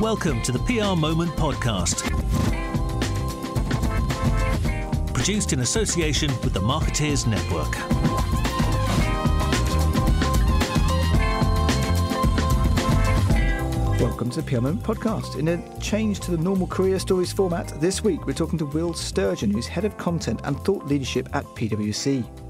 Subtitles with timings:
[0.00, 2.02] Welcome to the PR Moment podcast.
[5.14, 7.72] Produced in association with the Marketeers Network.
[14.00, 15.38] Welcome to the PR Moment podcast.
[15.38, 18.94] In a change to the normal career stories format, this week we're talking to Will
[18.94, 22.43] Sturgeon, who's head of content and thought leadership at PwC.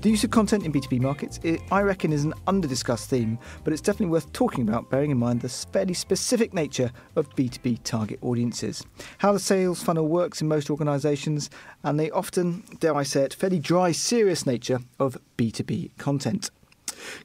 [0.00, 3.72] The use of content in B2B markets, it, I reckon, is an under-discussed theme, but
[3.72, 8.18] it's definitely worth talking about, bearing in mind the fairly specific nature of B2B target
[8.22, 8.84] audiences.
[9.18, 11.50] How the sales funnel works in most organisations,
[11.84, 16.50] and the often, dare I say it, fairly dry, serious nature of B2B content.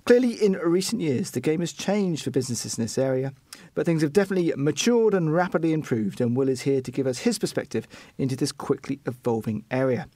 [0.06, 3.34] Clearly, in recent years, the game has changed for businesses in this area,
[3.76, 7.20] but things have definitely matured and rapidly improved, and Will is here to give us
[7.20, 7.88] his perspective
[8.18, 10.08] into this quickly evolving area.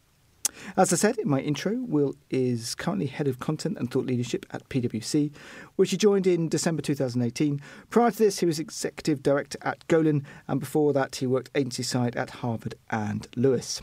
[0.78, 4.46] As I said in my intro, Will is currently head of content and thought leadership
[4.52, 5.32] at PwC,
[5.76, 7.62] which he joined in December 2018.
[7.90, 11.84] Prior to this, he was executive director at Golin, and before that, he worked agency
[11.84, 13.82] side at Harvard and Lewis.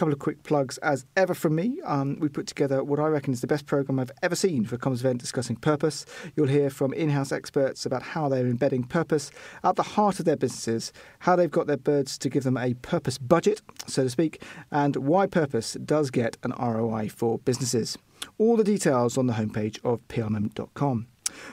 [0.00, 1.78] Couple of quick plugs as ever from me.
[1.84, 4.76] Um, we put together what I reckon is the best program I've ever seen for
[4.76, 6.06] a comms event discussing purpose.
[6.34, 9.30] You'll hear from in house experts about how they're embedding purpose
[9.62, 12.72] at the heart of their businesses, how they've got their birds to give them a
[12.72, 17.98] purpose budget, so to speak, and why purpose does get an ROI for businesses.
[18.38, 21.08] All the details on the homepage of prmoment.com.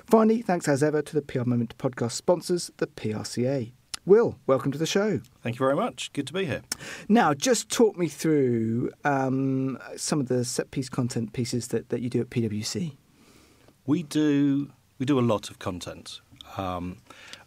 [0.06, 3.74] Finally, thanks as ever to the PR Moment podcast sponsors, the PRCA.
[4.08, 5.20] Will, welcome to the show.
[5.44, 6.14] Thank you very much.
[6.14, 6.62] Good to be here.
[7.10, 12.00] Now, just talk me through um, some of the set piece content pieces that, that
[12.00, 12.96] you do at PwC.
[13.86, 16.22] We do we do a lot of content
[16.56, 17.00] um,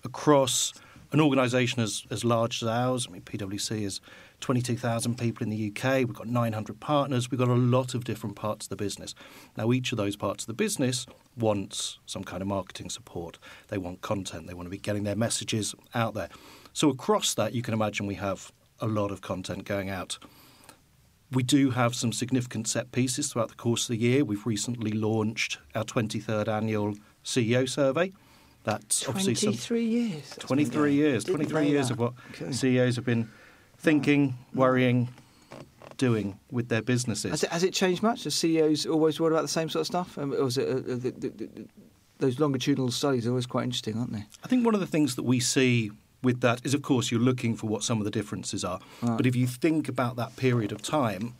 [0.04, 0.74] across
[1.12, 3.06] an organisation as, as large as ours.
[3.08, 4.02] I mean, PwC is
[4.40, 5.98] 22,000 people in the UK.
[5.98, 7.30] We've got 900 partners.
[7.30, 9.14] We've got a lot of different parts of the business.
[9.56, 13.38] Now, each of those parts of the business wants some kind of marketing support.
[13.68, 14.46] They want content.
[14.46, 16.28] They want to be getting their messages out there.
[16.72, 20.18] So, across that, you can imagine we have a lot of content going out.
[21.32, 24.24] We do have some significant set pieces throughout the course of the year.
[24.24, 28.12] We've recently launched our 23rd annual CEO survey.
[28.64, 30.36] That's obviously 23 years.
[30.38, 31.24] 23 years.
[31.24, 31.94] 23 years that.
[31.94, 32.52] of what okay.
[32.52, 33.30] CEOs have been
[33.80, 35.08] thinking, worrying,
[35.96, 37.30] doing with their businesses.
[37.30, 38.24] Has it, has it changed much?
[38.24, 40.18] Have CEOs always worried about the same sort of stuff?
[40.18, 41.68] Um, or was it, uh, uh, the, the, the,
[42.18, 44.24] those longitudinal studies are always quite interesting, aren't they?
[44.44, 45.90] I think one of the things that we see
[46.22, 48.80] with that is, of course, you're looking for what some of the differences are.
[49.02, 49.16] Right.
[49.16, 51.34] But if you think about that period of time,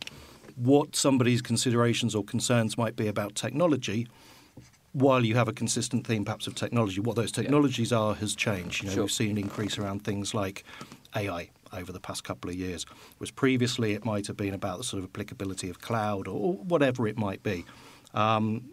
[0.55, 4.07] what somebody's considerations or concerns might be about technology,
[4.93, 7.99] while you have a consistent theme perhaps of technology, what those technologies yeah.
[7.99, 8.83] are has changed.
[8.83, 9.03] You know, sure.
[9.03, 10.63] we've seen an increase around things like
[11.15, 12.85] AI over the past couple of years.
[13.17, 17.07] Whereas previously it might have been about the sort of applicability of cloud or whatever
[17.07, 17.65] it might be.
[18.13, 18.71] Um,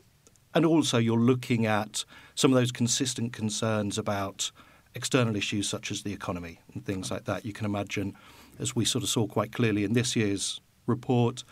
[0.54, 2.04] and also you're looking at
[2.34, 4.50] some of those consistent concerns about
[4.94, 7.44] external issues such as the economy and things like that.
[7.44, 8.14] You can imagine,
[8.58, 11.44] as we sort of saw quite clearly in this year's report,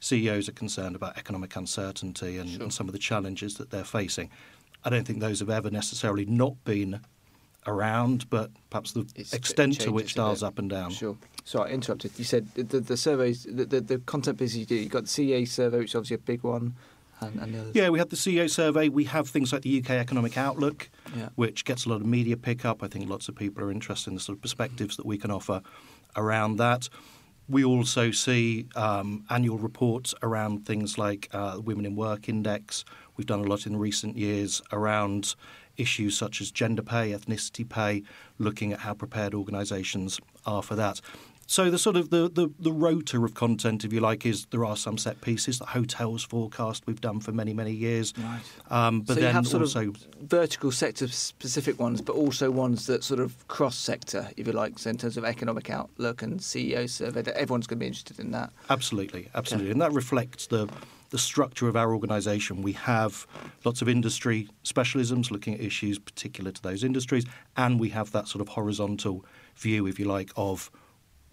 [0.00, 2.62] CEOs are concerned about economic uncertainty and, sure.
[2.62, 4.30] and some of the challenges that they're facing.
[4.84, 7.00] I don't think those have ever necessarily not been
[7.66, 10.90] around, but perhaps the it's extent to which dials up and down.
[10.90, 11.16] Sure.
[11.44, 12.12] Sorry, I interrupted.
[12.18, 15.08] You said the, the surveys, the, the, the content pieces you do, you've got the
[15.08, 16.74] CEO survey, which is obviously a big one.
[17.20, 18.88] And, and yeah, we have the CEO survey.
[18.88, 21.28] We have things like the UK Economic Outlook, yeah.
[21.36, 22.82] which gets a lot of media pickup.
[22.82, 25.30] I think lots of people are interested in the sort of perspectives that we can
[25.30, 25.62] offer
[26.16, 26.88] around that.
[27.48, 32.84] We also see um, annual reports around things like uh, Women in Work Index.
[33.16, 35.34] We've done a lot in recent years around
[35.76, 38.02] issues such as gender pay, ethnicity pay,
[38.38, 41.00] looking at how prepared organisations are for that.
[41.46, 44.64] So the sort of the, the, the rotor of content, if you like, is there
[44.64, 45.58] are some set pieces.
[45.58, 48.14] The hotels forecast we've done for many many years.
[48.16, 48.40] Right.
[48.70, 52.86] Um, but so then have sort also of vertical sector specific ones, but also ones
[52.86, 56.40] that sort of cross sector, if you like, so in terms of economic outlook and
[56.40, 57.22] CEO survey.
[57.22, 58.50] That everyone's going to be interested in that.
[58.70, 59.72] Absolutely, absolutely, okay.
[59.72, 60.68] and that reflects the
[61.14, 62.60] the structure of our organisation.
[62.60, 63.24] We have
[63.64, 67.24] lots of industry specialisms looking at issues particular to those industries,
[67.56, 69.24] and we have that sort of horizontal
[69.54, 70.72] view, if you like, of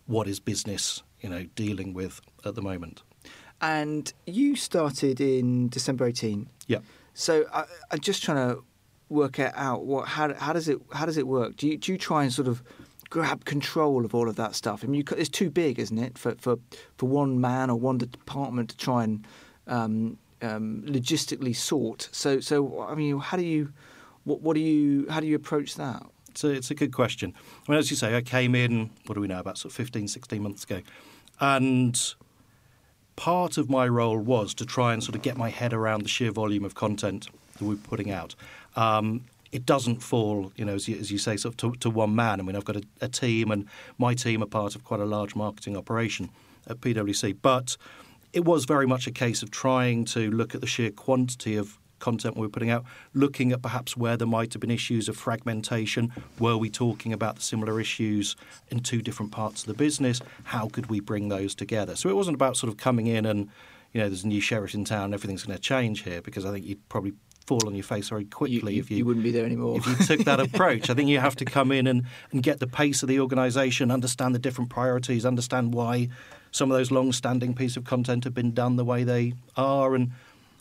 [0.06, 3.02] what is business, you know, dealing with at the moment.
[3.60, 6.48] And you started in December 18.
[6.68, 6.78] Yeah.
[7.16, 8.64] So I, I'm just trying to
[9.10, 11.56] work it out what how, how does it how does it work?
[11.56, 12.62] Do you do you try and sort of
[13.10, 14.84] grab control of all of that stuff?
[14.84, 16.58] I mean, you, it's too big, isn't it, for, for
[16.98, 19.26] for one man or one department to try and
[19.72, 22.10] um, um, logistically sort.
[22.12, 23.74] So, so I mean, how do you,
[24.26, 26.04] what, what do you, how do you approach that?
[26.30, 27.34] It's a, it's a good question.
[27.68, 29.76] I mean, as you say, I came in, what do we know, about sort of
[29.76, 30.82] 15, 16 months ago.
[31.40, 32.00] And
[33.16, 36.10] part of my role was to try and sort of get my head around the
[36.10, 37.28] sheer volume of content
[37.58, 38.36] that we're putting out.
[38.76, 41.90] Um, it doesn't fall, you know, as you, as you say, sort of to, to,
[41.90, 42.40] one man.
[42.40, 43.68] I mean, I've got a, a, team, and
[43.98, 46.30] my team are part of quite a large marketing operation
[46.68, 47.36] at PwC.
[47.42, 47.76] But
[48.34, 51.78] it was very much a case of trying to look at the sheer quantity of
[52.00, 52.84] content we were putting out,
[53.14, 56.12] looking at perhaps where there might have been issues of fragmentation.
[56.40, 58.36] Were we talking about the similar issues
[58.70, 60.20] in two different parts of the business?
[60.46, 61.96] How could we bring those together?
[61.96, 63.50] So it wasn't about sort of coming in and,
[63.94, 66.52] you know, there's a new sheriff in town, everything's going to change here, because I
[66.52, 67.14] think you'd probably
[67.46, 69.78] fall on your face very quickly you, if you, you wouldn't be there anymore.
[69.78, 70.90] if you took that approach.
[70.90, 73.92] I think you have to come in and, and get the pace of the organisation,
[73.92, 76.10] understand the different priorities, understand why
[76.52, 80.12] some of those long-standing pieces of content have been done the way they are, and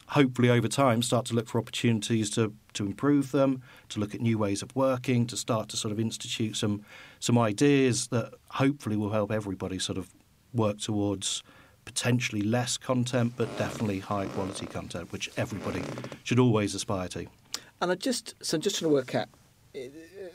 [0.09, 4.21] hopefully over time start to look for opportunities to to improve them, to look at
[4.21, 6.85] new ways of working, to start to sort of institute some
[7.19, 10.09] some ideas that hopefully will help everybody sort of
[10.55, 11.43] work towards
[11.91, 15.83] potentially less content, but definitely high quality content, which everybody
[16.23, 17.27] should always aspire to.
[17.81, 19.29] And I just so I'm just trying to work out.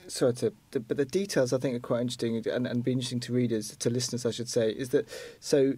[0.08, 3.34] Sorry, to, but the details I think are quite interesting and, and be interesting to
[3.34, 5.08] readers, to listeners, I should say, is that
[5.40, 5.76] so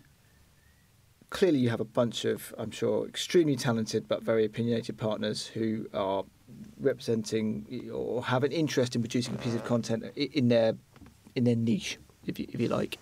[1.29, 5.87] clearly you have a bunch of, I'm sure, extremely talented but very opinionated partners who
[5.93, 6.23] are
[6.79, 10.75] representing or have an interest in producing a piece of content in their
[11.35, 12.97] in their niche, if you, if you like.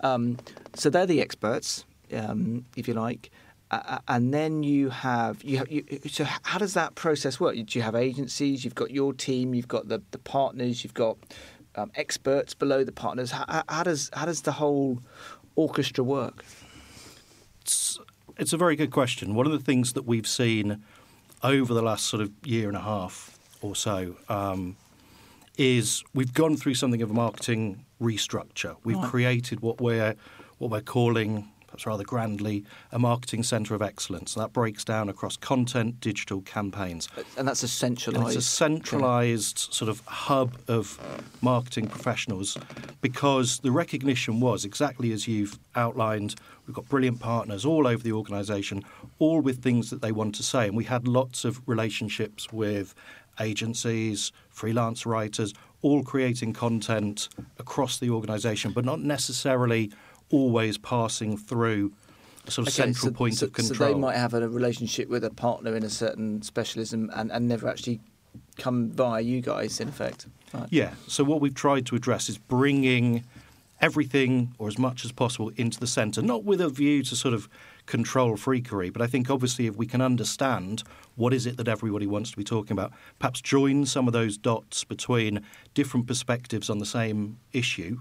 [0.00, 0.38] Um,
[0.74, 3.30] so they're the experts um, if you like.
[3.70, 7.54] Uh, and then you have you have you, so how does that process work?
[7.56, 8.64] Do you have agencies?
[8.64, 9.54] You've got your team.
[9.54, 10.84] You've got the, the partners.
[10.84, 11.16] You've got
[11.74, 13.32] um, experts below the partners.
[13.32, 15.00] How, how, does how does the whole
[15.56, 16.44] orchestra work?
[17.62, 17.98] It's,
[18.38, 19.34] it's a very good question.
[19.34, 20.84] One of the things that we've seen
[21.42, 24.76] over the last sort of year and a half or so um,
[25.58, 28.76] is we've gone through something of a marketing restructure.
[28.84, 29.10] We've right.
[29.10, 30.14] created what we're
[30.58, 34.34] what we're calling perhaps rather grandly, a marketing centre of excellence.
[34.34, 37.08] that breaks down across content, digital campaigns.
[37.16, 38.36] Uh, and that's a centralised.
[38.36, 40.98] It's a centralised sort of hub of
[41.42, 42.56] marketing professionals
[43.00, 46.34] because the recognition was exactly as you've outlined.
[46.66, 48.84] We've got brilliant partners all over the organisation,
[49.18, 50.66] all with things that they want to say.
[50.66, 52.94] And we had lots of relationships with
[53.40, 55.52] agencies, freelance writers,
[55.82, 57.28] all creating content
[57.58, 59.92] across the organisation, but not necessarily
[60.30, 61.92] always passing through
[62.46, 63.76] a sort of okay, central so, point so, of control.
[63.76, 67.48] So they might have a relationship with a partner in a certain specialism and, and
[67.48, 68.00] never actually
[68.58, 70.26] come via you guys, in effect.
[70.52, 70.68] Right.
[70.70, 70.94] Yeah.
[71.06, 73.24] So what we've tried to address is bringing
[73.80, 77.34] everything or as much as possible into the centre, not with a view to sort
[77.34, 77.48] of
[77.84, 80.82] control freakery, but I think obviously if we can understand
[81.14, 84.38] what is it that everybody wants to be talking about, perhaps join some of those
[84.38, 85.42] dots between
[85.74, 87.98] different perspectives on the same issue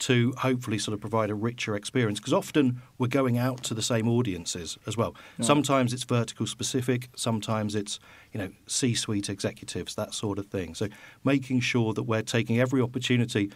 [0.00, 3.82] to hopefully sort of provide a richer experience because often we're going out to the
[3.82, 5.14] same audiences as well.
[5.40, 7.98] Sometimes it's vertical specific, sometimes it's
[8.32, 10.74] you know C-suite executives, that sort of thing.
[10.74, 10.88] So
[11.24, 13.50] making sure that we're taking every opportunity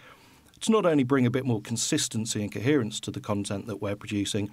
[0.60, 3.96] to not only bring a bit more consistency and coherence to the content that we're
[3.96, 4.50] producing,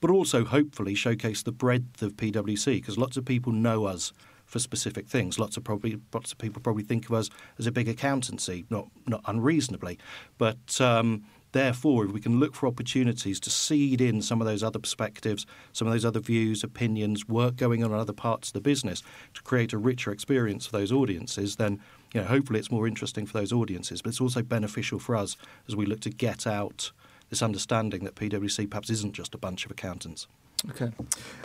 [0.00, 4.12] but also hopefully showcase the breadth of PwC because lots of people know us
[4.48, 5.38] for specific things.
[5.38, 8.88] Lots of probably lots of people probably think of us as a big accountancy, not
[9.06, 9.98] not unreasonably,
[10.38, 10.80] but.
[10.80, 14.78] Um, therefore, if we can look for opportunities to seed in some of those other
[14.78, 18.60] perspectives, some of those other views, opinions, work going on in other parts of the
[18.60, 19.02] business
[19.32, 21.80] to create a richer experience for those audiences, then
[22.12, 24.02] you know, hopefully it's more interesting for those audiences.
[24.02, 26.92] But it's also beneficial for us as we look to get out
[27.30, 30.26] this understanding that PwC perhaps isn't just a bunch of accountants.
[30.70, 30.90] Okay,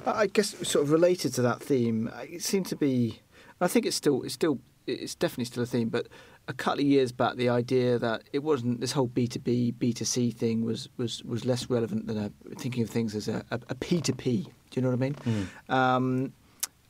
[0.05, 3.21] I guess sort of related to that theme, it seemed to be.
[3.61, 6.07] I think it's still it's still it's definitely still a theme, but
[6.47, 9.71] a couple of years back, the idea that it wasn't this whole B two B
[9.71, 13.27] B two C thing was was was less relevant than a, thinking of things as
[13.27, 13.43] a
[13.79, 14.43] P two P.
[14.43, 15.15] Do you know what I mean?
[15.15, 15.73] Mm.
[15.73, 16.33] Um,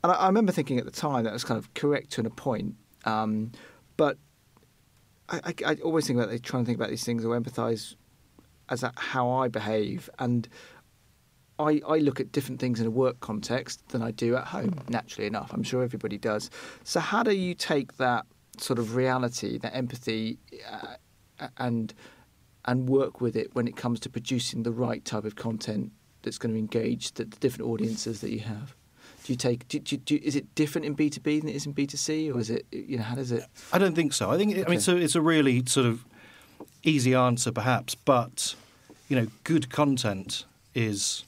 [0.02, 2.30] and I, I, remember thinking at the time that was kind of correct to a
[2.30, 3.52] point, um,
[3.96, 4.18] but
[5.28, 7.94] I, I, I, always think about they trying to think about these things or empathise
[8.70, 10.48] as how I behave and
[11.58, 14.80] I, I look at different things in a work context than I do at home,
[14.88, 15.52] naturally enough.
[15.52, 16.50] I'm sure everybody does.
[16.82, 18.26] So, how do you take that
[18.58, 20.38] sort of reality, that empathy,
[20.70, 21.94] uh, and
[22.66, 25.92] and work with it when it comes to producing the right type of content
[26.22, 28.74] that's going to engage the, the different audiences that you have?
[29.24, 29.68] Do you take?
[29.68, 31.86] Do, do, do, is it different in B two B than it is in B
[31.86, 32.66] two C, or is it?
[32.70, 33.44] You know, how does it?
[33.72, 34.30] I don't think so.
[34.30, 34.52] I think.
[34.52, 34.64] Okay.
[34.64, 36.04] I mean, so it's a really sort of
[36.82, 38.54] easy answer, perhaps, but
[39.08, 40.44] you know, good content
[40.74, 41.24] is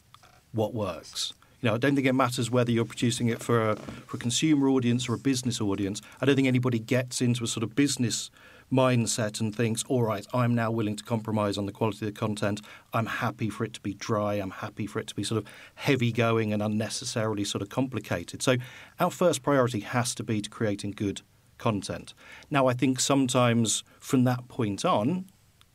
[0.56, 1.32] what works.
[1.60, 4.20] You know, I don't think it matters whether you're producing it for a, for a
[4.20, 6.02] consumer audience or a business audience.
[6.20, 8.30] I don't think anybody gets into a sort of business
[8.72, 12.18] mindset and thinks, all right, I'm now willing to compromise on the quality of the
[12.18, 12.60] content.
[12.92, 14.34] I'm happy for it to be dry.
[14.34, 18.42] I'm happy for it to be sort of heavy going and unnecessarily sort of complicated.
[18.42, 18.56] So
[19.00, 21.22] our first priority has to be to creating good
[21.58, 22.12] content.
[22.50, 25.26] Now, I think sometimes from that point on,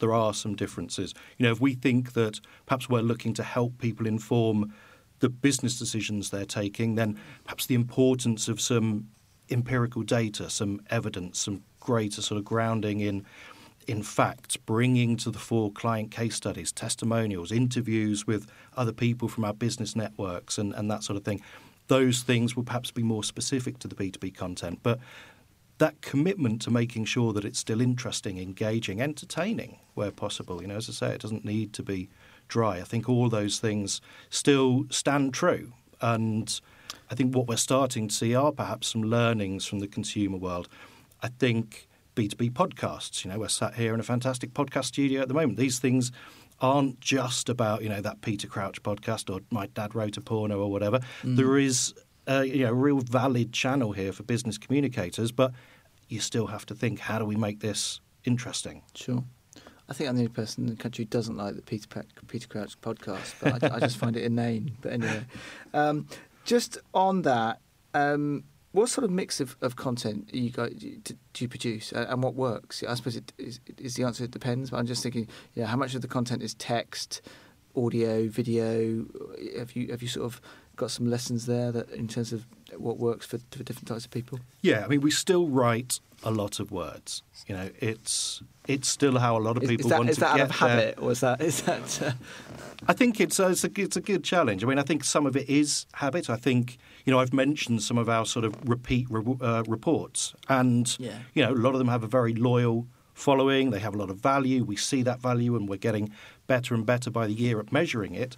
[0.01, 1.13] there are some differences.
[1.38, 4.74] You know, if we think that perhaps we're looking to help people inform
[5.20, 9.08] the business decisions they're taking, then perhaps the importance of some
[9.50, 13.25] empirical data, some evidence, some greater sort of grounding in
[13.88, 19.43] in fact, bringing to the fore client case studies, testimonials, interviews with other people from
[19.43, 21.41] our business networks, and, and that sort of thing.
[21.88, 24.79] Those things will perhaps be more specific to the B2B content.
[24.84, 25.00] But
[25.81, 30.75] that commitment to making sure that it's still interesting, engaging, entertaining where possible, you know,
[30.75, 32.07] as I say, it doesn't need to be
[32.47, 32.77] dry.
[32.77, 35.73] I think all those things still stand true.
[36.00, 36.61] And
[37.09, 40.69] I think what we're starting to see are perhaps some learnings from the consumer world.
[41.23, 43.25] I think B2B podcasts.
[43.25, 45.57] You know, we're sat here in a fantastic podcast studio at the moment.
[45.57, 46.11] These things
[46.59, 50.59] aren't just about, you know, that Peter Crouch podcast or My Dad Wrote a Porno
[50.59, 51.00] or whatever.
[51.23, 51.38] Mm.
[51.38, 51.95] There is
[52.27, 55.51] a you know, real valid channel here for business communicators, but
[56.11, 58.81] you still have to think, how do we make this interesting?
[58.95, 59.23] Sure.
[59.89, 62.47] I think I'm the only person in the country who doesn't like the Peter, Peter
[62.47, 64.77] Crouch podcast, but I, I, just find it inane.
[64.81, 65.25] But anyway,
[65.73, 66.07] um,
[66.45, 67.59] just on that,
[67.93, 72.23] um, what sort of mix of, of content you guys do, you produce, uh, and
[72.23, 72.83] what works?
[72.87, 74.23] I suppose it is, is, the answer.
[74.23, 74.69] It depends.
[74.69, 77.21] But I'm just thinking, yeah, how much of the content is text,
[77.75, 79.05] audio, video?
[79.57, 80.41] Have you have you sort of
[80.81, 82.45] got some lessons there that in terms of
[82.75, 84.39] what works for, for different types of people?
[84.61, 87.21] Yeah, I mean, we still write a lot of words.
[87.47, 90.15] You know, it's it's still how a lot of people is, is that, want is
[90.15, 92.01] to that get out of habit, or is that is that?
[92.01, 92.11] Uh...
[92.88, 94.63] I think it's a, it's a it's a good challenge.
[94.63, 96.29] I mean, I think some of it is habit.
[96.29, 100.33] I think you know I've mentioned some of our sort of repeat re- uh, reports,
[100.50, 101.19] and yeah.
[101.35, 103.69] you know a lot of them have a very loyal following.
[103.69, 104.63] They have a lot of value.
[104.63, 106.11] We see that value, and we're getting
[106.47, 108.35] better and better by the year at measuring it.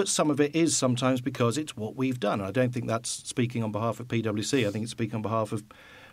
[0.00, 2.40] But some of it is sometimes because it's what we've done.
[2.40, 4.66] I don't think that's speaking on behalf of PwC.
[4.66, 5.62] I think it's speaking on behalf of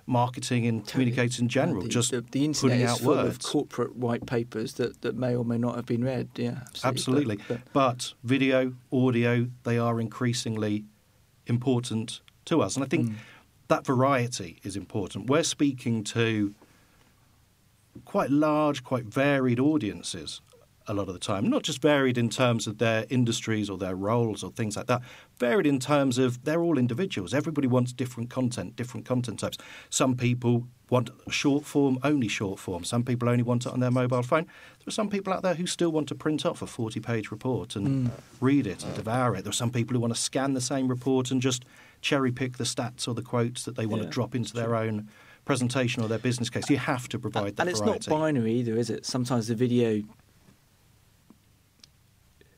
[0.05, 0.91] marketing and totally.
[0.91, 1.83] communicators in general.
[1.83, 3.37] the, just the, the internet is full words.
[3.37, 6.27] of corporate white papers that, that may or may not have been read.
[6.35, 6.89] Yeah, absolutely.
[6.89, 7.35] absolutely.
[7.37, 10.83] But, but, but, video, audio, they are increasingly
[11.45, 13.15] important to us, and I think mm.
[13.69, 15.29] that variety is important.
[15.29, 16.53] We're speaking to
[18.03, 20.41] quite large, quite varied audiences
[20.87, 21.49] a lot of the time.
[21.49, 25.01] Not just varied in terms of their industries or their roles or things like that,
[25.37, 27.33] varied in terms of they're all individuals.
[27.33, 29.57] Everybody wants different content, different content types.
[29.89, 32.83] Some people want short form, only short form.
[32.83, 34.45] Some people only want it on their mobile phone.
[34.45, 37.29] There are some people out there who still want to print off a 40 page
[37.29, 38.11] report and mm.
[38.39, 39.43] read it and devour it.
[39.43, 41.65] There are some people who want to scan the same report and just
[42.01, 44.07] cherry pick the stats or the quotes that they want yeah.
[44.07, 45.09] to drop into their own
[45.43, 46.69] presentation or their business case.
[46.69, 48.09] You have to provide that And it's variety.
[48.09, 49.05] not binary either, is it?
[49.05, 50.03] Sometimes the video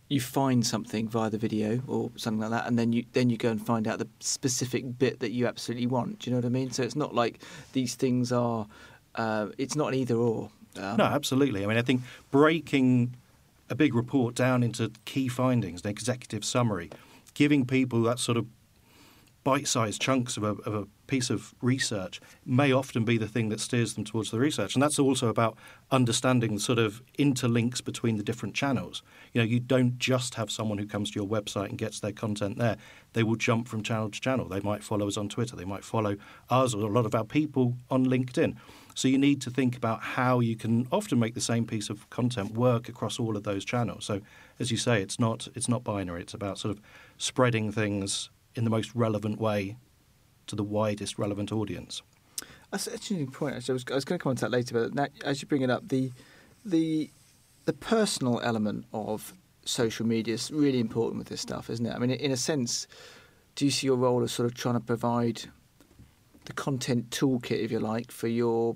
[0.09, 3.37] you find something via the video or something like that, and then you then you
[3.37, 6.19] go and find out the specific bit that you absolutely want.
[6.19, 6.71] Do you know what I mean?
[6.71, 7.41] So it's not like
[7.73, 8.67] these things are.
[9.15, 10.49] Uh, it's not either or.
[10.77, 11.63] Um, no, absolutely.
[11.63, 12.01] I mean, I think
[12.31, 13.15] breaking
[13.69, 16.89] a big report down into key findings, an executive summary,
[17.33, 18.47] giving people that sort of
[19.43, 23.59] bite-sized chunks of a, of a, piece of research may often be the thing that
[23.59, 25.57] steers them towards the research, and that's also about
[25.91, 29.01] understanding the sort of interlinks between the different channels.
[29.33, 32.11] You know, you don't just have someone who comes to your website and gets their
[32.11, 32.77] content there.
[33.13, 34.47] They will jump from channel to channel.
[34.47, 35.55] They might follow us on Twitter.
[35.55, 36.15] They might follow
[36.49, 38.55] us or a lot of our people on LinkedIn.
[38.93, 42.07] So you need to think about how you can often make the same piece of
[42.11, 44.05] content work across all of those channels.
[44.05, 44.21] So,
[44.59, 46.21] as you say, it's not it's not binary.
[46.21, 46.81] It's about sort of
[47.17, 49.77] spreading things in the most relevant way
[50.49, 52.01] to the widest relevant audience.
[52.71, 53.55] That's an interesting point.
[53.55, 55.41] Actually, I was, I was going to come on to that later, but now, as
[55.41, 56.11] you bring it up, the
[56.65, 57.09] the
[57.65, 59.33] the personal element of
[59.65, 61.93] social media is really important with this stuff, isn't it?
[61.95, 62.87] I mean, in a sense,
[63.55, 65.43] do you see your role as sort of trying to provide
[66.45, 68.75] the content toolkit, if you like, for your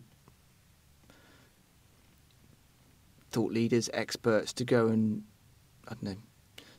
[3.31, 5.23] thought leaders, experts to go and
[5.87, 6.17] I don't know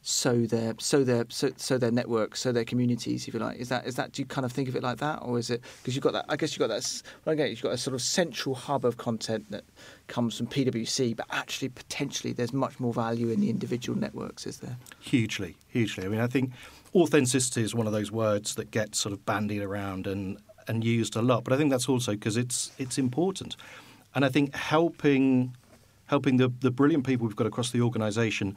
[0.06, 3.56] sow their sow their sow, sow their networks, so their communities, if you like.
[3.58, 5.49] Is that is that do you kind of think of it like that, or is
[5.49, 6.26] it because you've got that?
[6.28, 7.02] I guess you've got that.
[7.25, 9.64] Well, again, you've got a sort of central hub of content that
[10.06, 14.58] comes from PwC, but actually potentially there's much more value in the individual networks, is
[14.58, 14.76] there?
[15.00, 16.04] Hugely, hugely.
[16.04, 16.52] I mean, I think
[16.94, 21.16] authenticity is one of those words that gets sort of bandied around and and used
[21.16, 23.56] a lot, but I think that's also because it's it's important,
[24.14, 25.56] and I think helping
[26.06, 28.54] helping the the brilliant people we've got across the organisation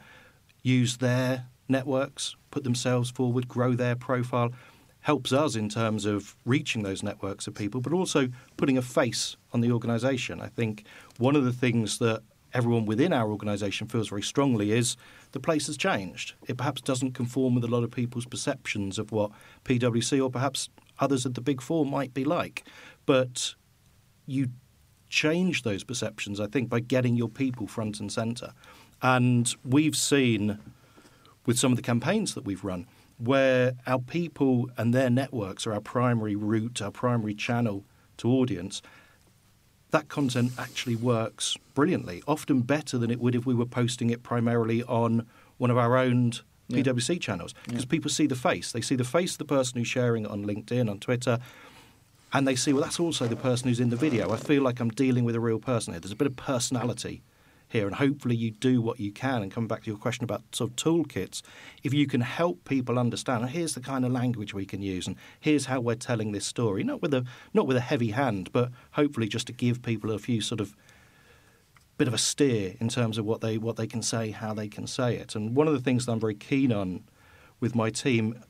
[0.62, 4.52] use their networks, put themselves forward, grow their profile,
[5.00, 9.36] helps us in terms of reaching those networks of people, but also putting a face
[9.52, 10.40] on the organisation.
[10.40, 10.84] I think
[11.18, 12.22] one of the things that
[12.54, 14.96] everyone within our organisation feels very strongly is
[15.32, 16.34] the place has changed.
[16.46, 19.30] It perhaps doesn't conform with a lot of people's perceptions of what
[19.64, 22.64] PwC or perhaps others at the Big Four might be like.
[23.06, 23.54] But
[24.26, 24.48] you
[25.08, 28.52] change those perceptions, I think, by getting your people front and centre.
[29.02, 30.58] And we've seen
[31.46, 32.86] with some of the campaigns that we've run
[33.18, 37.84] where our people and their networks are our primary route, our primary channel
[38.16, 38.80] to audience,
[39.90, 44.22] that content actually works brilliantly, often better than it would if we were posting it
[44.22, 45.26] primarily on
[45.56, 46.32] one of our own
[46.68, 46.82] Yeah.
[46.82, 47.54] PwC channels.
[47.64, 47.88] Because Yeah.
[47.88, 48.70] people see the face.
[48.70, 51.38] They see the face of the person who's sharing it on LinkedIn, on Twitter,
[52.32, 54.30] and they see, well, that's also the person who's in the video.
[54.30, 56.00] I feel like I'm dealing with a real person here.
[56.00, 57.22] There's a bit of personality
[57.68, 59.42] here, and hopefully you do what you can.
[59.42, 61.42] And coming back to your question about sort of toolkits,
[61.82, 65.06] if you can help people understand, "Oh, here's the kind of language we can use,
[65.06, 68.50] and here's how we're telling this story, not with a not with a heavy hand,
[68.52, 70.74] but hopefully just to give people a few sort of
[71.98, 74.68] bit of a steer in terms of what they what they can say, how they
[74.68, 75.34] can say it.
[75.34, 77.04] And one of the things that I'm very keen on
[77.60, 78.40] with my team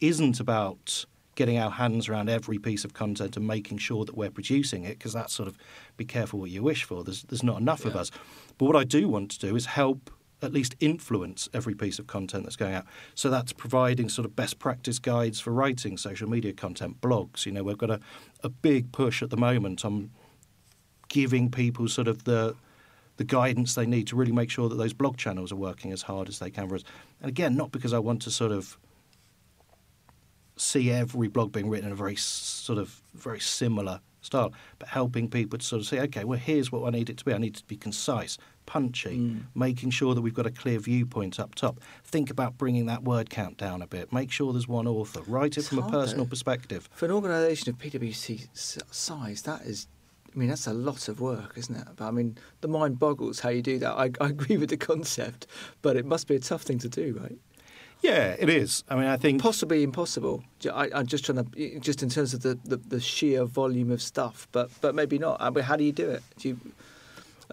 [0.00, 4.30] isn't about getting our hands around every piece of content and making sure that we're
[4.30, 5.58] producing it because that's sort of
[5.96, 7.04] be careful what you wish for.
[7.04, 8.10] There's there's not enough of us.
[8.58, 10.10] But what I do want to do is help
[10.42, 12.84] at least influence every piece of content that's going out.
[13.14, 17.46] So that's providing sort of best practice guides for writing social media content, blogs.
[17.46, 18.00] You know, we've got a,
[18.42, 20.10] a big push at the moment on
[21.08, 22.56] giving people sort of the
[23.16, 26.02] the guidance they need to really make sure that those blog channels are working as
[26.02, 26.84] hard as they can for us.
[27.22, 28.76] And again, not because I want to sort of
[30.56, 35.28] see every blog being written in a very sort of very similar style, but helping
[35.30, 37.32] people to sort of say, okay, well, here's what I need it to be.
[37.32, 39.42] I need it to be concise, punchy, Mm.
[39.54, 41.80] making sure that we've got a clear viewpoint up top.
[42.04, 44.12] Think about bringing that word count down a bit.
[44.12, 45.20] Make sure there's one author.
[45.26, 46.88] Write it It's from a personal perspective.
[46.92, 48.48] For an organisation of PwC
[48.90, 49.86] size, that is,
[50.34, 51.86] I mean, that's a lot of work, isn't it?
[51.96, 53.92] But I mean, the mind boggles how you do that.
[53.92, 55.46] I, I agree with the concept,
[55.82, 57.38] but it must be a tough thing to do, right?
[58.06, 58.84] Yeah, it is.
[58.88, 60.44] I mean, I think Possibly impossible.
[60.72, 64.00] I, I'm just trying to, just in terms of the, the, the sheer volume of
[64.00, 65.40] stuff, but but maybe not.
[65.40, 66.22] I mean, how do you do it?
[66.38, 66.60] Do you,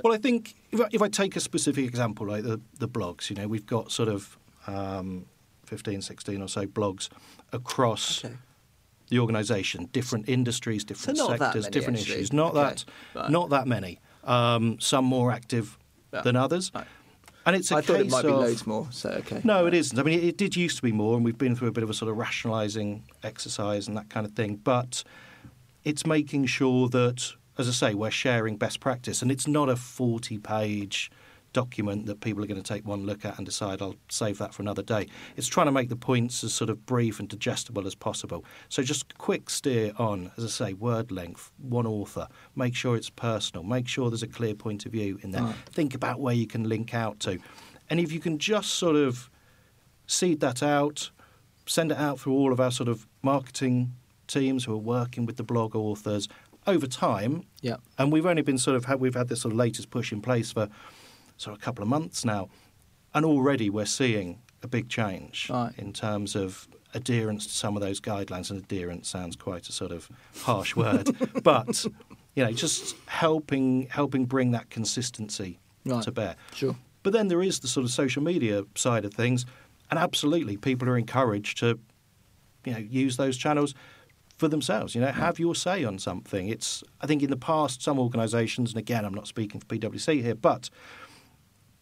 [0.03, 3.29] Well, I think if I, if I take a specific example, like the, the blogs,
[3.29, 4.37] you know, we've got sort of
[4.67, 5.25] um,
[5.65, 7.09] 15, 16 or so blogs
[7.51, 8.35] across okay.
[9.09, 12.15] the organisation, different industries, different that sectors, many, different actually.
[12.15, 12.33] issues.
[12.33, 12.63] Not Okay.
[12.63, 12.85] that,
[13.15, 13.29] Right.
[13.31, 13.99] not that many.
[14.23, 15.77] Um, some more active
[16.13, 16.21] Yeah.
[16.21, 16.85] than others, Right.
[17.45, 18.87] And it's a I thought it might be of- loads more.
[18.91, 19.41] So okay.
[19.43, 19.97] no, it isn't.
[19.97, 21.83] I mean, it, it did used to be more, and we've been through a bit
[21.83, 24.55] of a sort of rationalising exercise and that kind of thing.
[24.55, 25.03] But
[25.83, 29.75] it's making sure that, as I say, we're sharing best practice, and it's not a
[29.75, 31.11] forty-page
[31.53, 34.53] document that people are going to take one look at and decide I'll save that
[34.53, 35.07] for another day.
[35.37, 38.43] It's trying to make the points as sort of brief and digestible as possible.
[38.69, 42.27] So just quick steer on, as I say, word length, one author.
[42.55, 43.63] Make sure it's personal.
[43.63, 45.43] Make sure there's a clear point of view in there.
[45.43, 45.55] Right.
[45.71, 47.39] Think about where you can link out to.
[47.89, 49.29] And if you can just sort of
[50.07, 51.11] seed that out,
[51.65, 53.93] send it out through all of our sort of marketing
[54.27, 56.27] teams who are working with the blog authors
[56.65, 57.43] over time.
[57.61, 57.77] Yeah.
[57.97, 60.21] And we've only been sort of had, we've had this sort of latest push in
[60.21, 60.69] place for
[61.47, 62.49] of a couple of months now,
[63.13, 65.73] and already we're seeing a big change Right.
[65.77, 68.49] in terms of adherence to some of those guidelines.
[68.49, 70.09] And adherence sounds quite a sort of
[70.41, 71.09] harsh word,
[71.43, 71.85] but
[72.35, 76.03] you know, just helping helping bring that consistency Right.
[76.03, 76.35] to bear.
[76.53, 76.75] Sure.
[77.03, 79.45] But then there is the sort of social media side of things,
[79.91, 81.77] and absolutely, people are encouraged to,
[82.63, 83.75] you know, use those channels
[84.37, 84.95] for themselves.
[84.95, 86.47] You know, have your say on something.
[86.47, 90.21] It's I think in the past some organisations, and again, I'm not speaking for PwC
[90.21, 90.69] here, but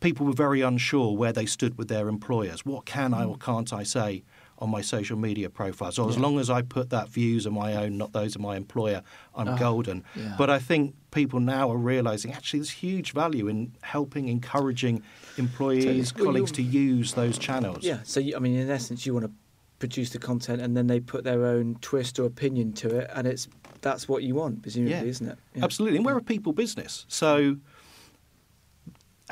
[0.02, 2.66] people were very unsure where they stood with their employers.
[2.66, 4.24] What can I or can't I say
[4.58, 5.92] on my social media profile?
[5.92, 6.24] So as Yeah.
[6.24, 9.04] long as I put that views are my own, not those of my employer,
[9.36, 10.04] I'm Ah, golden.
[10.16, 10.36] yeah.
[10.38, 15.04] But I think people now are realising actually there's huge value in helping, encouraging
[15.38, 17.84] employees, Well, colleagues to use those channels.
[17.84, 18.00] Yeah.
[18.04, 19.32] So you, I mean, in essence, you want to
[19.80, 23.26] produce the content, and then they put their own twist or opinion to it, and
[23.28, 23.48] it's
[23.82, 25.04] that's what you want, presumably, Yeah.
[25.04, 25.38] isn't it?
[25.62, 25.98] Absolutely.
[25.98, 27.06] And we're a people business.
[27.08, 27.58] So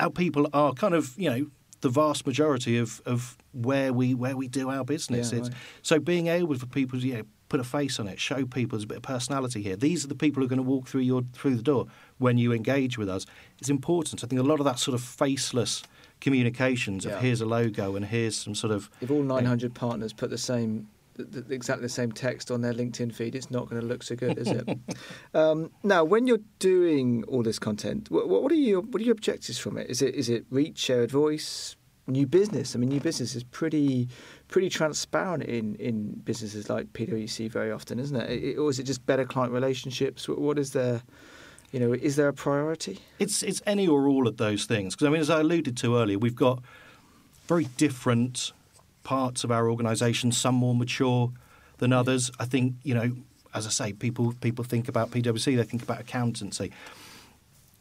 [0.00, 1.46] our people are kind of, you know,
[1.82, 5.32] the vast majority of, of where we where we do our business.
[5.32, 5.58] Yeah, it's, right.
[5.82, 8.76] So being able for people to you know, put a face on it, show people
[8.76, 9.76] there's a bit of personality here.
[9.76, 11.86] These are the people who are going to walk through your through the door
[12.18, 13.24] when you engage with us.
[13.58, 14.22] It's important.
[14.22, 15.82] I think a lot of that sort of faceless
[16.20, 17.12] communications Yeah.
[17.12, 20.38] of here's a logo and here's some sort of If all 900 partners put the
[20.38, 20.88] same,
[21.24, 24.02] th- th- exactly the same text on their LinkedIn feed, it's not going to look
[24.02, 24.68] so good, is it?
[25.34, 29.12] um, now, when you're doing all this content, what, what are your what are your
[29.12, 29.88] objectives from it?
[29.90, 32.74] Is it is it reach, shared voice, new business?
[32.74, 34.08] I mean, new business is pretty
[34.48, 38.30] pretty transparent in in businesses like PwC very often, isn't it?
[38.30, 40.28] It- Or is it just better client relationships?
[40.28, 41.02] What, what is there?
[41.72, 42.98] You know, is there a priority?
[43.20, 44.94] It's it's any or all of those things.
[44.96, 46.60] Because I mean, as I alluded to earlier, we've got
[47.46, 48.52] very different
[49.02, 50.32] parts of our organisation.
[50.32, 51.32] Some more mature
[51.78, 52.30] than others.
[52.38, 53.16] I think you know
[53.54, 56.72] as I say, people people think about PwC, they think about accountancy.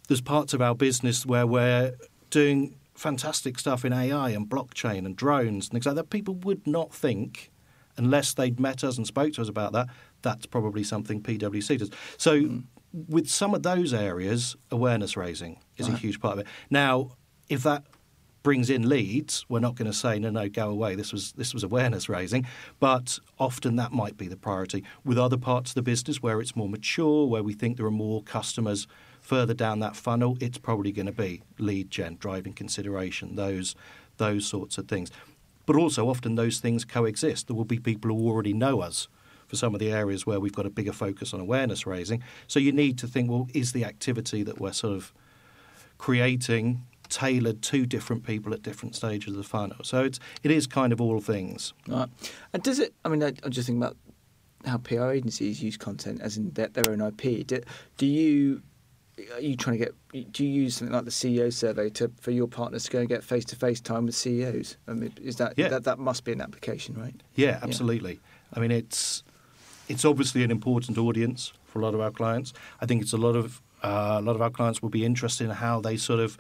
[0.08, 1.96] There's parts of our business where we're
[2.32, 6.10] doing fantastic stuff in AI and blockchain and drones and things like that.
[6.10, 7.52] People would not think,
[7.96, 9.88] unless they'd met us and spoke to us about that,
[10.22, 11.92] that's probably something PwC does.
[12.18, 12.64] So, mm.
[13.08, 15.96] with some of those areas, awareness raising is right.
[15.96, 16.48] a huge part of it.
[16.70, 17.12] Now,
[17.48, 17.84] if that
[18.44, 20.96] brings in leads, we're not going to say no, no, go away.
[20.96, 22.46] This was this was awareness raising,
[22.80, 24.84] but often that might be the priority.
[25.04, 27.92] With other parts of the business where it's more mature, where we think there are
[27.92, 28.88] more customers
[29.22, 33.76] further down that funnel, it's probably going to be lead gen, driving consideration, those
[34.18, 35.12] those sorts of things.
[35.66, 37.48] But also often those things coexist.
[37.48, 39.08] There will be people who already know us
[39.48, 42.24] for some of the areas where we've got a bigger focus on awareness raising.
[42.48, 45.12] So you need to think, well, is the activity that we're sort of
[45.98, 49.78] creating tailored to different people at different stages of the funnel.
[49.84, 51.74] So it's it is kind of all things.
[51.88, 52.10] Right.
[52.54, 52.94] And does it?
[53.04, 53.98] I mean, I, am just thinking about
[54.66, 57.48] how PR agencies use content as in their, their own IP.
[57.48, 57.62] Do,
[57.98, 58.62] do you
[59.34, 60.32] are you trying to get?
[60.32, 63.10] Do you use something like the CEO survey to for your partners to go and
[63.10, 64.78] get face to face time with CEOs?
[64.88, 65.68] I mean, is that, yeah.
[65.70, 67.14] that that must be an application, right?
[67.36, 68.14] Yeah, absolutely.
[68.14, 68.20] Yeah.
[68.54, 69.24] I mean, it's
[69.88, 72.54] it's obviously an important audience for a lot of our clients.
[72.82, 75.46] I think it's a lot of uh, a lot of our clients will be interested
[75.46, 76.38] in how they sort of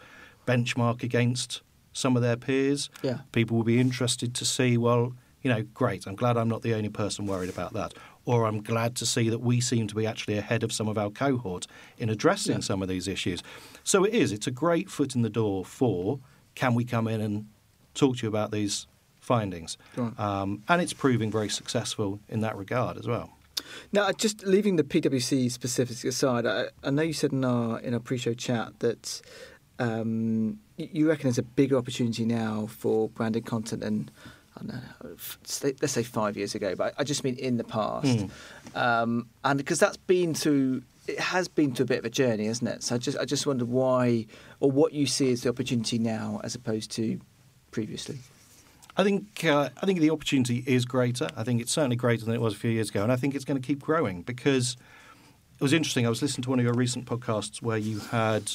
[0.50, 1.62] benchmark against
[1.94, 2.90] some of their peers.
[3.02, 3.20] Yeah.
[3.32, 6.74] People will be interested to see, well, you know, great, I'm glad I'm not the
[6.74, 7.94] only person worried about that.
[8.26, 10.98] Or I'm glad to see that we seem to be actually ahead of some of
[10.98, 12.62] our cohort in addressing yeah.
[12.62, 13.42] some of these issues.
[13.84, 16.20] So it is, it's a great foot in the door for
[16.56, 17.48] can we come in and
[17.94, 18.88] talk to you about these
[19.20, 19.78] findings?
[20.18, 23.32] Um, and it's proving very successful in that regard as well.
[23.92, 27.94] Now, just leaving the PwC specifics aside, I, I know you said in our in
[27.94, 29.22] our pre-show chat that
[29.80, 34.12] um, you reckon there's a bigger opportunity now for branded content than
[34.56, 35.16] I don't know,
[35.82, 38.30] let's say five years ago, but I just mean in the past, mm.
[38.76, 42.48] um, and because that's been through, it has been through a bit of a journey,
[42.48, 42.84] hasn't it?
[42.84, 44.26] So I just I just wonder why
[44.60, 47.20] or what you see as the opportunity now as opposed to
[47.72, 48.20] previously.
[48.98, 51.30] I think uh, I think the opportunity is greater.
[51.38, 53.36] I think it's certainly greater than it was a few years ago, and I think
[53.36, 54.76] it's going to keep growing because
[55.58, 56.06] it was interesting.
[56.06, 58.52] I was listening to one of your recent podcasts where you had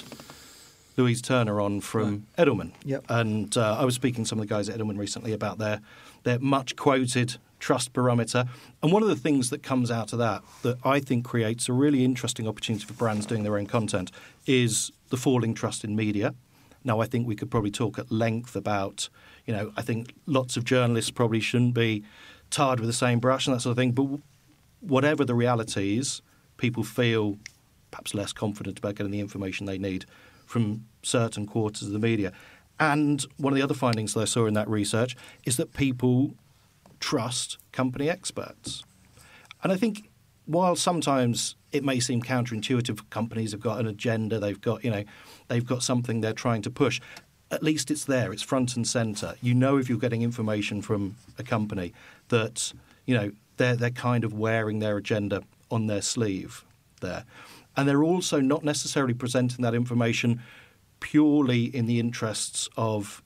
[0.97, 2.47] Louise Turner on from right.
[2.47, 2.73] Edelman.
[2.85, 3.05] Yep.
[3.09, 5.81] And uh, I was speaking to some of the guys at Edelman recently about their,
[6.23, 8.45] their much quoted trust barometer.
[8.83, 11.73] And one of the things that comes out of that that I think creates a
[11.73, 14.11] really interesting opportunity for brands doing their own content
[14.47, 16.35] is the falling trust in media.
[16.85, 19.09] Now, I think we could probably talk at length about,
[19.47, 22.05] you know, I think lots of journalists probably shouldn't be
[22.51, 23.93] tarred with the same brush and that sort of thing.
[23.93, 24.21] But
[24.81, 26.21] whatever the realities,
[26.59, 27.39] people feel
[27.91, 30.05] perhaps less confident about getting the information they need
[30.47, 32.33] from certain quarters of the media.
[32.81, 36.35] And one of the other findings that I saw in that research is that people
[37.01, 38.83] trust company experts.
[39.63, 40.11] And I think
[40.47, 45.05] while sometimes it may seem counterintuitive, companies have got an agenda, they've got, you know,
[45.49, 47.01] they've got something they're trying to push.
[47.51, 49.35] At least it's there, it's front and center.
[49.41, 51.93] You know if you're getting information from a company
[52.29, 52.73] that,
[53.07, 56.65] you know, they're they're kind of wearing their agenda on their sleeve
[57.01, 57.25] there.
[57.77, 60.41] And they're also not necessarily presenting that information
[61.01, 63.23] purely in the interests of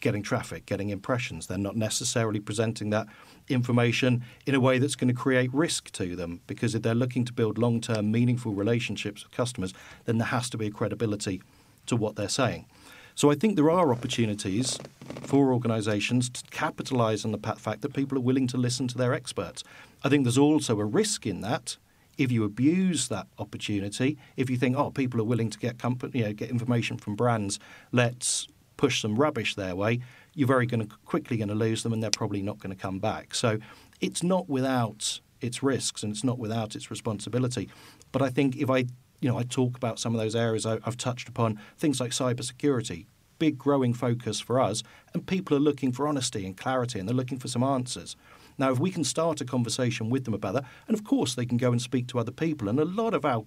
[0.00, 1.46] getting traffic, getting impressions.
[1.46, 3.06] They're not necessarily presenting that
[3.48, 7.24] information in a way that's going to create risk to them because if they're looking
[7.24, 11.42] to build long term, meaningful relationships with customers, then there has to be a credibility
[11.86, 12.66] to what they're saying.
[13.14, 14.78] So I think there are opportunities
[15.22, 19.12] for organisations to capitalise on the fact that people are willing to listen to their
[19.12, 19.62] experts.
[20.02, 21.76] I think there's also a risk in that
[22.20, 26.18] if you abuse that opportunity, if you think, oh, people are willing to get company,
[26.18, 27.58] you know, get information from brands,
[27.92, 30.00] let's push some rubbish their way,
[30.34, 32.80] you're very going to quickly going to lose them, and they're probably not going to
[32.80, 33.34] come back.
[33.34, 33.58] So
[34.02, 37.70] it's not without its risks, and it's not without its responsibility.
[38.12, 38.84] But I think if I,
[39.20, 42.10] you know, I talk about some of those areas I, I've touched upon, things like
[42.10, 43.06] cybersecurity,
[43.38, 44.82] big growing focus for us,
[45.14, 48.14] and people are looking for honesty and clarity, and they're looking for some answers.
[48.60, 51.46] Now, if we can start a conversation with them about that, and of course they
[51.46, 53.46] can go and speak to other people, and a lot of our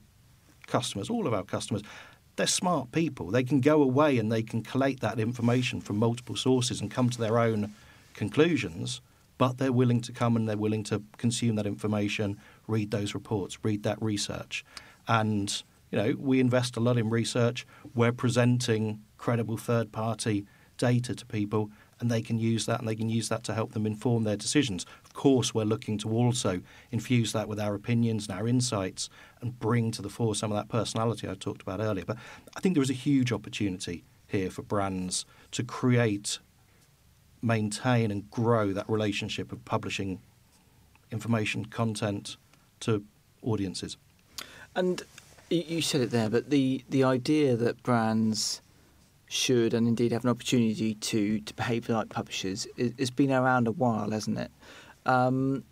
[0.65, 1.83] customers, all of our customers,
[2.35, 3.29] they're smart people.
[3.29, 7.11] They can go away and they can collate that information from multiple sources and come
[7.11, 7.75] to their own
[8.15, 9.01] conclusions,
[9.37, 13.59] but they're willing to come and they're willing to consume that information, read those reports,
[13.61, 14.65] read that research.
[15.07, 17.67] And, you know, we invest a lot in research.
[17.93, 20.47] We're presenting credible third party
[20.79, 21.69] data to people
[22.03, 24.35] and they can use that and they can use that to help them inform their
[24.35, 24.85] decisions.
[25.05, 26.59] Of course, we're looking to also
[26.91, 30.57] infuse that with our opinions and our insights and bring to the fore some of
[30.57, 32.03] that personality I talked about earlier.
[32.03, 32.17] But
[32.57, 36.39] I think there is a huge opportunity here for brands to create,
[37.41, 40.19] maintain, and grow that relationship of publishing
[41.09, 42.35] information, content
[42.81, 43.05] to
[43.41, 43.95] audiences.
[44.75, 45.03] And
[45.49, 48.61] you, said it there, but the the idea that brands
[49.33, 53.67] should and indeed have an opportunity to to behave like publishers it, has been around
[53.67, 54.51] a while, hasn't it?
[55.05, 55.63] Um,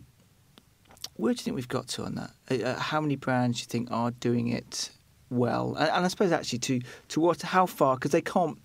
[1.14, 2.30] where do you think we've got to on that?
[2.50, 4.90] Uh, uh how many brands do you think are doing it
[5.30, 5.76] well?
[5.78, 8.58] And, and I suppose actually to to what how far because they can't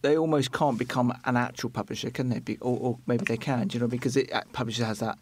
[0.00, 2.38] they almost can't become an actual publisher, can they?
[2.38, 5.18] Be, or, or maybe they can, you know, because it, publisher has that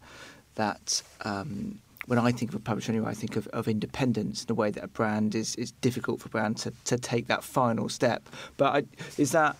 [0.55, 4.51] that um, when I think of a publisher anyway, I think of, of independence in
[4.51, 7.43] a way that a brand is it's difficult for a brand to, to take that
[7.43, 8.27] final step.
[8.57, 8.83] But I,
[9.17, 9.55] is that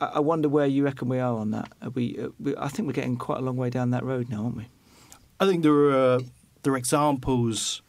[0.00, 1.72] I wonder where you reckon we are on that.
[1.82, 4.28] Are we, uh, we, I think we're getting quite a long way down that road
[4.28, 4.68] now, aren't we?
[5.40, 6.20] I think there are uh,
[6.62, 7.82] there are examples,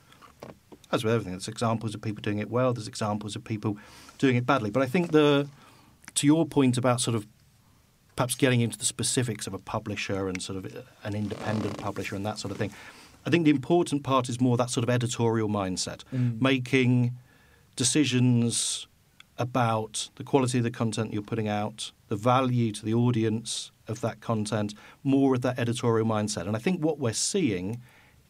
[0.91, 1.33] as with everything.
[1.33, 2.73] There's examples of people doing it well.
[2.73, 3.77] There's examples of people
[4.17, 4.69] doing it badly.
[4.69, 5.47] But I think the
[6.15, 7.27] to your point about sort of
[8.15, 12.25] perhaps getting into the specifics of a publisher and sort of an independent publisher and
[12.25, 12.71] that sort of thing.
[13.25, 16.39] I think the important part is more that sort of editorial mindset, mm.
[16.41, 17.13] making
[17.75, 18.87] decisions
[19.37, 24.01] about the quality of the content you're putting out, the value to the audience of
[24.01, 26.45] that content, more of that editorial mindset.
[26.45, 27.81] And I think what we're seeing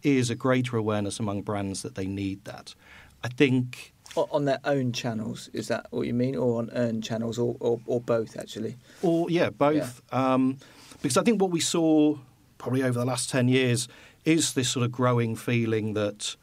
[0.04, 2.76] is a greater awareness among brands that they need that.
[3.24, 7.38] I think on their own channels is that what you mean, or on earned channels,
[7.38, 8.78] or or, or both actually?
[9.02, 10.02] Or yeah, both.
[10.12, 10.34] Yeah.
[10.34, 10.58] Um,
[11.02, 12.18] because I think what we saw
[12.58, 13.88] probably over the last ten years
[14.30, 16.36] is this sort of growing feeling that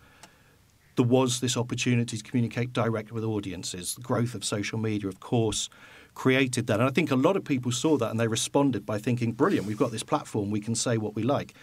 [0.96, 3.94] there was this opportunity to communicate directly with audiences.
[3.94, 5.68] The growth of social media, of course,
[6.14, 6.80] created that.
[6.80, 9.66] And I think a lot of people saw that and they responded by thinking, brilliant,
[9.66, 11.54] we've got this platform, we can say what we like.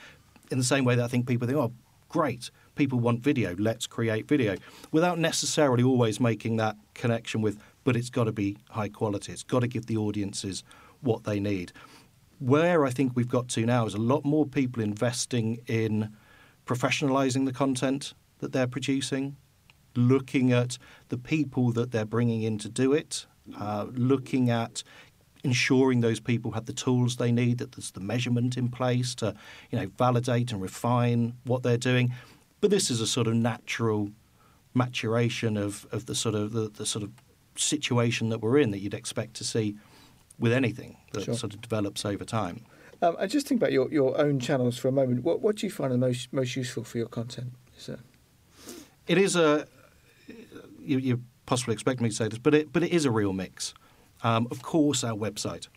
[0.52, 1.74] In the same way that I think people think, oh,
[2.10, 4.56] great, people want video, let's create video,
[4.92, 9.44] without necessarily always making that connection with, but it's got to be high quality, it's
[9.44, 10.64] got to give the audiences
[11.02, 11.74] what they need.
[12.44, 16.14] Where I think we've got to now is a lot more people investing in
[16.66, 19.38] professionalizing the content that they're producing,
[19.96, 20.78] looking at
[21.08, 23.28] the people that they're bringing in to do it,
[23.58, 24.84] uh, looking at
[25.46, 29.34] ensuring those people have the tools they need, that there's the measurement in place to,
[29.72, 32.14] you know, validate and refine what they're doing.
[32.60, 34.10] But this is a sort of natural
[34.74, 37.12] maturation of, of the sort of the, the sort of
[37.56, 39.78] situation that we're in that you'd expect to see
[40.40, 41.36] with anything that sure.
[41.36, 42.66] sort of develops over time.
[43.02, 45.24] Um, and just think about your, your own channels for a moment.
[45.24, 47.52] What what do you find the most most useful for your content?
[47.78, 48.00] Is it?
[49.08, 49.68] It is a.
[50.80, 53.34] You, you possibly expect me to say this, but it but it is a real
[53.34, 53.74] mix.
[54.24, 55.68] Um, of course, our website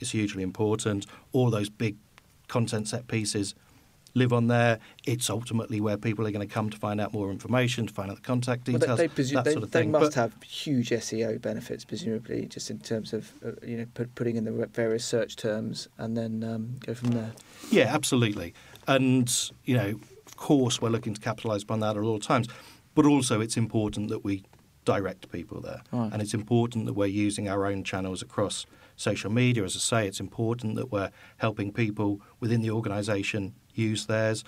[0.00, 1.06] is hugely important.
[1.32, 1.96] All those big
[2.48, 3.54] content set pieces
[4.14, 4.78] live on there.
[5.04, 8.10] It's ultimately where people are going to come to find out more information, to find
[8.10, 9.92] out the contact details, well, they, they, that sort of they, thing.
[9.92, 13.86] They must but, have huge SEO benefits, presumably, just in terms of uh, you know
[13.94, 17.32] put, putting in the various search terms and then um, go from there.
[17.70, 18.54] Yeah, absolutely.
[18.86, 19.30] And
[19.64, 22.48] you know, of course, we're looking to capitalise upon that at all times.
[22.94, 24.44] But also, it's important that we
[24.84, 26.12] direct people there, right.
[26.12, 29.64] and it's important that we're using our own channels across social media.
[29.64, 34.44] As I say, it's important that we're helping people within the organisation use theirs.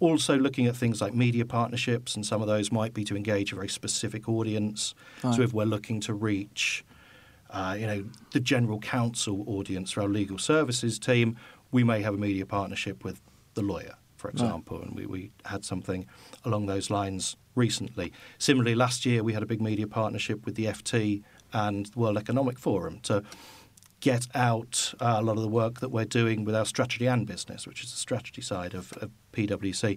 [0.00, 3.52] Also, looking at things like media partnerships, and some of those might be to engage
[3.52, 4.94] a very specific audience.
[5.22, 5.34] Right.
[5.34, 6.84] So, if we're looking to reach,
[7.50, 11.36] uh, you know, the general counsel audience for our legal services team,
[11.70, 13.20] we may have a media partnership with
[13.54, 14.88] the lawyer, for example, right.
[14.88, 16.06] and we, we had something
[16.44, 18.12] along those lines recently.
[18.38, 21.22] Similarly, last year we had a big media partnership with the FT
[21.52, 23.22] and the World Economic Forum to
[24.02, 27.24] get out uh, a lot of the work that we're doing with our strategy and
[27.24, 29.96] business, which is the strategy side of, of PwC.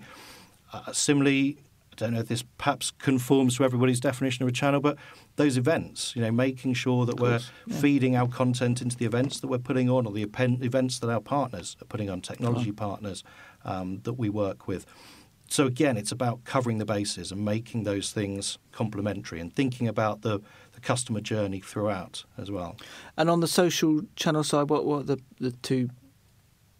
[0.71, 1.57] Uh, similarly,
[1.91, 4.97] I don't know if this perhaps conforms to everybody's definition of a channel, but
[5.37, 7.79] those events, you know, making sure that we're yeah.
[7.79, 11.19] feeding our content into the events that we're putting on or the events that our
[11.19, 13.23] partners are putting on, technology partners
[13.63, 14.85] um, that we work with.
[15.47, 20.21] So again, it's about covering the bases and making those things complementary and thinking about
[20.21, 20.41] the,
[20.73, 22.77] the customer journey throughout as well.
[23.15, 25.89] And on the social channel side, what, what are the, the two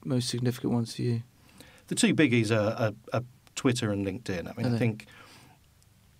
[0.03, 1.23] most significant ones for you?
[1.87, 3.23] The two biggies are, are, are
[3.55, 4.51] Twitter and LinkedIn.
[4.51, 5.05] I mean, I think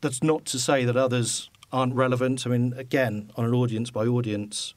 [0.01, 2.45] that's not to say that others aren't relevant.
[2.45, 4.75] I mean, again, on an audience by audience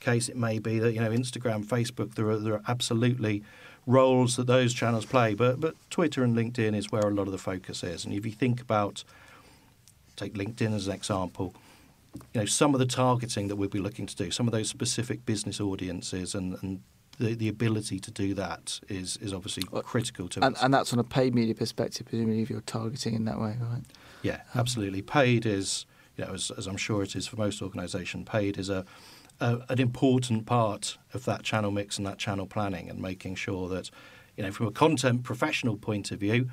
[0.00, 3.42] case, it may be that you know Instagram, Facebook, there are, there are absolutely
[3.86, 5.34] roles that those channels play.
[5.34, 8.04] But but Twitter and LinkedIn is where a lot of the focus is.
[8.04, 9.04] And if you think about
[10.16, 11.54] take LinkedIn as an example,
[12.32, 14.68] you know some of the targeting that we'll be looking to do, some of those
[14.68, 16.80] specific business audiences, and, and
[17.18, 20.62] the, the ability to do that is is obviously critical to and, us.
[20.62, 23.82] And that's on a paid media perspective, presumably, if you're targeting in that way, right?
[24.22, 25.02] Yeah, um, absolutely.
[25.02, 28.70] Paid is, you know, as, as I'm sure it is for most organisations, paid is
[28.70, 28.84] a
[29.40, 33.68] a, an important part of that channel mix and that channel planning and making sure
[33.68, 33.90] that,
[34.36, 36.50] you know, from a content professional point of view,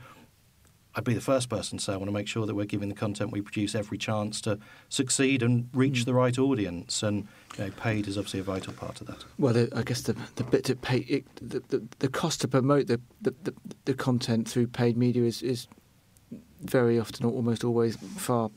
[0.93, 2.89] I'd be the first person to say I want to make sure that we're giving
[2.89, 6.05] the content we produce every chance to succeed and reach mm.
[6.05, 7.01] the right audience.
[7.01, 9.23] And you know, paid is obviously a vital part of that.
[9.37, 12.47] Well, the, I guess the the bit to pay it, the, the the cost to
[12.49, 13.53] promote the, the, the,
[13.85, 15.67] the content through paid media is, is
[16.61, 18.49] very often, or almost always, far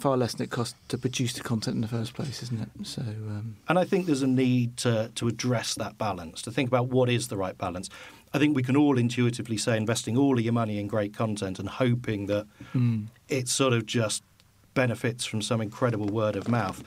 [0.00, 2.86] far less than it costs to produce the content in the first place, isn't it?
[2.86, 3.56] So, um...
[3.68, 7.08] and I think there's a need to to address that balance, to think about what
[7.08, 7.90] is the right balance.
[8.32, 11.58] I think we can all intuitively say investing all of your money in great content
[11.60, 13.06] and hoping that mm.
[13.28, 14.24] it sort of just
[14.74, 16.82] benefits from some incredible word of mouth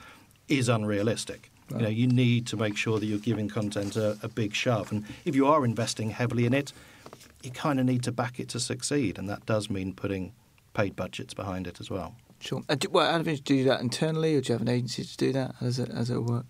[0.48, 1.50] is unrealistic.
[1.70, 1.80] Right.
[1.80, 4.92] You know, you need to make sure that you're giving content a, a big shove,
[4.92, 6.72] and if you are investing heavily in it,
[7.42, 10.32] you kind of need to back it to succeed, and that does mean putting
[10.74, 12.14] paid budgets behind it as well.
[12.40, 12.62] Sure.
[12.68, 15.16] Uh, do, well, do you do that internally, or do you have an agency to
[15.16, 15.54] do that?
[15.58, 16.46] How does it, how does it work?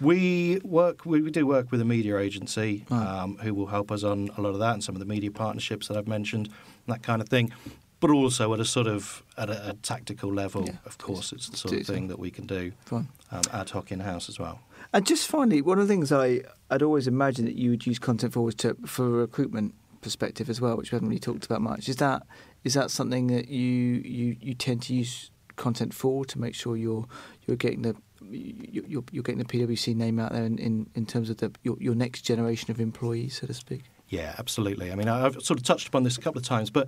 [0.00, 1.04] We work.
[1.04, 3.06] We, we do work with a media agency right.
[3.06, 5.30] um, who will help us on a lot of that and some of the media
[5.30, 6.48] partnerships that I've mentioned,
[6.86, 7.52] that kind of thing.
[8.00, 11.50] But also at a sort of at a, a tactical level, yeah, of course, it's
[11.50, 13.06] the sort of thing that we can do um,
[13.52, 14.60] ad hoc in house as well.
[14.94, 17.98] And just finally, one of the things I I'd always imagined that you would use
[17.98, 21.60] content for was to for recruitment perspective as well, which we haven't really talked about
[21.60, 21.88] much.
[21.88, 22.22] Is that
[22.64, 26.76] is that something that you you, you tend to use content for to make sure
[26.76, 27.06] you're
[27.46, 27.94] you're getting the
[28.30, 31.76] you're, you're getting the PwC name out there in, in, in terms of the your,
[31.80, 33.82] your next generation of employees, so to speak?
[34.08, 34.92] Yeah, absolutely.
[34.92, 36.86] I mean, I've sort of touched upon this a couple of times, but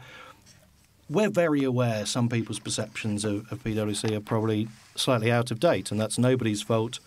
[1.09, 5.90] we're very aware some people's perceptions of, of PwC are probably slightly out of date,
[5.90, 7.01] and that's nobody's fault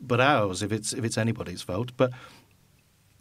[0.00, 1.92] but ours if it's if it's anybody's fault.
[1.96, 2.12] But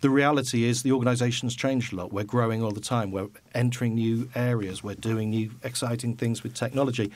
[0.02, 2.14] the reality is the organisation's changed a lot.
[2.14, 3.12] We're growing all the time.
[3.12, 4.84] We're entering new areas.
[4.84, 7.12] We're doing new exciting things with technology.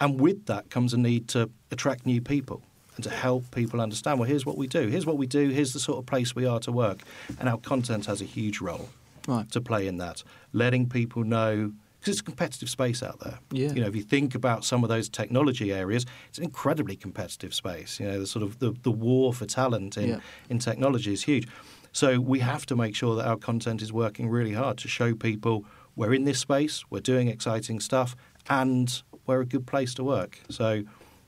[0.00, 2.62] And with that comes a need to attract new people
[2.96, 4.88] and to help people understand well, here's what we do.
[4.88, 5.48] Here's what we do.
[5.48, 7.00] Here's the sort of place we are to work.
[7.38, 8.88] And our content has a huge role
[9.28, 9.50] right.
[9.50, 10.22] to play in that.
[10.52, 13.38] Letting people know because it's a competitive space out there.
[13.50, 13.72] Yeah.
[13.72, 17.52] You know, if you think about some of those technology areas, it's an incredibly competitive
[17.54, 18.00] space.
[18.00, 20.20] You know, the sort of the, the war for talent in, yeah.
[20.48, 21.46] in technology is huge.
[21.92, 25.14] So we have to make sure that our content is working really hard to show
[25.14, 25.64] people
[25.96, 28.16] we're in this space, we're doing exciting stuff,
[28.48, 30.40] and we're a good place to work.
[30.48, 30.82] So,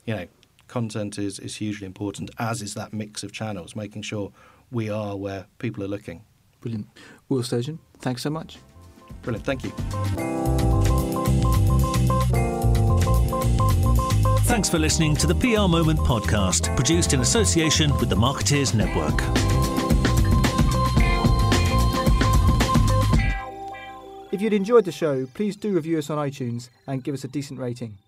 [0.06, 0.26] you know,
[0.68, 4.32] content is, is hugely important, as is that mix of channels, making sure
[4.70, 6.24] we are where people are looking.
[6.60, 6.86] Brilliant.
[7.28, 8.58] Will Sturgeon, thanks so much.
[9.22, 9.44] Brilliant.
[9.44, 9.72] Thank you.
[14.44, 19.51] Thanks for listening to the PR Moment podcast, produced in association with the Marketeers Network.
[24.42, 27.28] If you'd enjoyed the show, please do review us on iTunes and give us a
[27.28, 27.98] decent rating.